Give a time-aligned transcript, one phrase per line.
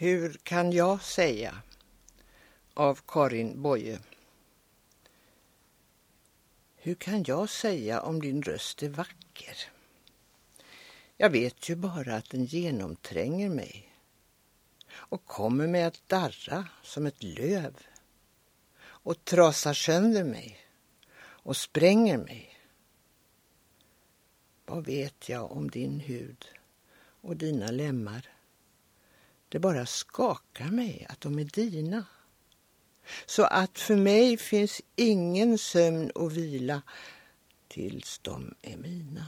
[0.00, 1.62] Hur kan jag säga?
[2.74, 3.98] Av Karin Boye.
[6.76, 9.56] Hur kan jag säga om din röst är vacker?
[11.16, 13.92] Jag vet ju bara att den genomtränger mig
[14.90, 17.76] och kommer mig att darra som ett löv
[18.80, 20.58] och trasar sönder mig
[21.20, 22.58] och spränger mig.
[24.66, 26.44] Vad vet jag om din hud
[27.20, 28.37] och dina lemmar?
[29.48, 32.04] Det bara skakar mig att de är dina.
[33.26, 36.82] Så att för mig finns ingen sömn och vila
[37.68, 39.27] tills de är mina.